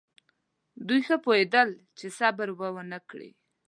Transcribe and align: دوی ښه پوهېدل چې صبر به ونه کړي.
دوی 0.87 0.99
ښه 1.07 1.15
پوهېدل 1.25 1.69
چې 1.97 2.05
صبر 2.19 2.47
به 2.57 2.67
ونه 2.75 2.99
کړي. 3.09 3.31